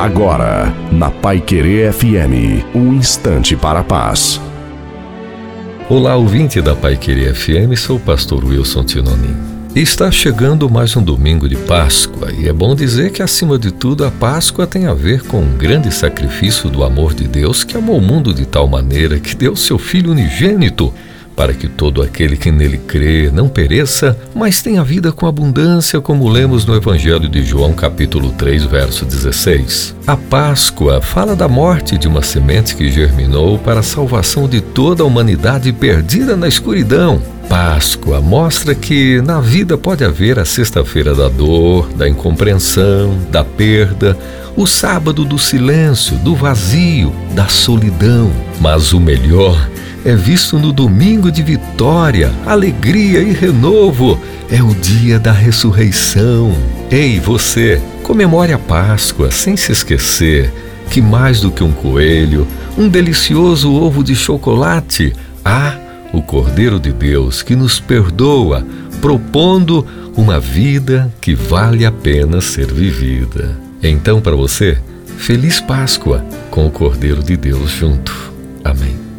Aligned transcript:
Agora, 0.00 0.74
na 0.90 1.10
Pai 1.10 1.42
Querer 1.42 1.92
FM, 1.92 2.64
um 2.74 2.94
instante 2.94 3.54
para 3.54 3.80
a 3.80 3.84
paz. 3.84 4.40
Olá, 5.90 6.16
ouvinte 6.16 6.62
da 6.62 6.74
Pai 6.74 6.96
Querer 6.96 7.34
FM, 7.34 7.76
sou 7.76 7.98
o 7.98 8.00
pastor 8.00 8.42
Wilson 8.42 8.82
Tinonim. 8.82 9.36
Está 9.76 10.10
chegando 10.10 10.70
mais 10.70 10.96
um 10.96 11.02
domingo 11.02 11.46
de 11.46 11.54
Páscoa 11.54 12.32
e 12.32 12.48
é 12.48 12.52
bom 12.52 12.74
dizer 12.74 13.12
que, 13.12 13.22
acima 13.22 13.58
de 13.58 13.70
tudo, 13.70 14.06
a 14.06 14.10
Páscoa 14.10 14.66
tem 14.66 14.86
a 14.86 14.94
ver 14.94 15.22
com 15.24 15.42
um 15.42 15.54
grande 15.58 15.92
sacrifício 15.92 16.70
do 16.70 16.82
amor 16.82 17.12
de 17.12 17.28
Deus 17.28 17.62
que 17.62 17.76
amou 17.76 17.98
o 17.98 18.02
mundo 18.02 18.32
de 18.32 18.46
tal 18.46 18.66
maneira 18.66 19.20
que 19.20 19.36
deu 19.36 19.54
seu 19.54 19.78
Filho 19.78 20.12
unigênito 20.12 20.94
para 21.40 21.54
que 21.54 21.68
todo 21.68 22.02
aquele 22.02 22.36
que 22.36 22.52
nele 22.52 22.76
crê 22.76 23.30
não 23.32 23.48
pereça, 23.48 24.14
mas 24.34 24.60
tenha 24.60 24.84
vida 24.84 25.10
com 25.10 25.26
abundância, 25.26 25.98
como 25.98 26.28
lemos 26.28 26.66
no 26.66 26.76
Evangelho 26.76 27.30
de 27.30 27.42
João, 27.42 27.72
capítulo 27.72 28.30
3, 28.32 28.64
verso 28.64 29.06
16. 29.06 29.96
A 30.06 30.18
Páscoa 30.18 31.00
fala 31.00 31.34
da 31.34 31.48
morte 31.48 31.96
de 31.96 32.06
uma 32.06 32.20
semente 32.20 32.76
que 32.76 32.90
germinou 32.90 33.58
para 33.58 33.80
a 33.80 33.82
salvação 33.82 34.46
de 34.46 34.60
toda 34.60 35.02
a 35.02 35.06
humanidade 35.06 35.72
perdida 35.72 36.36
na 36.36 36.46
escuridão. 36.46 37.22
Páscoa 37.50 38.20
mostra 38.20 38.76
que 38.76 39.20
na 39.22 39.40
vida 39.40 39.76
pode 39.76 40.04
haver 40.04 40.38
a 40.38 40.44
sexta-feira 40.44 41.16
da 41.16 41.28
dor, 41.28 41.88
da 41.94 42.08
incompreensão, 42.08 43.18
da 43.28 43.42
perda, 43.42 44.16
o 44.56 44.68
sábado 44.68 45.24
do 45.24 45.36
silêncio, 45.36 46.16
do 46.18 46.36
vazio, 46.36 47.12
da 47.34 47.48
solidão. 47.48 48.30
Mas 48.60 48.92
o 48.92 49.00
melhor 49.00 49.68
é 50.04 50.14
visto 50.14 50.60
no 50.60 50.72
domingo 50.72 51.28
de 51.28 51.42
vitória, 51.42 52.32
alegria 52.46 53.20
e 53.20 53.32
renovo. 53.32 54.16
É 54.48 54.62
o 54.62 54.72
dia 54.72 55.18
da 55.18 55.32
ressurreição. 55.32 56.54
Ei, 56.88 57.18
você, 57.18 57.82
comemore 58.04 58.52
a 58.52 58.58
Páscoa 58.58 59.32
sem 59.32 59.56
se 59.56 59.72
esquecer 59.72 60.52
que 60.88 61.02
mais 61.02 61.40
do 61.40 61.50
que 61.50 61.64
um 61.64 61.72
coelho, 61.72 62.46
um 62.78 62.88
delicioso 62.88 63.72
ovo 63.72 64.04
de 64.04 64.14
chocolate, 64.14 65.12
há 65.44 65.79
o 66.12 66.22
Cordeiro 66.22 66.78
de 66.78 66.92
Deus 66.92 67.42
que 67.42 67.54
nos 67.54 67.80
perdoa, 67.80 68.66
propondo 69.00 69.86
uma 70.16 70.38
vida 70.38 71.12
que 71.20 71.34
vale 71.34 71.84
a 71.86 71.92
pena 71.92 72.40
ser 72.40 72.72
vivida. 72.72 73.56
Então, 73.82 74.20
para 74.20 74.36
você, 74.36 74.78
feliz 75.18 75.60
Páscoa 75.60 76.24
com 76.50 76.66
o 76.66 76.70
Cordeiro 76.70 77.22
de 77.22 77.36
Deus 77.36 77.70
junto. 77.70 78.32
Amém. 78.64 79.09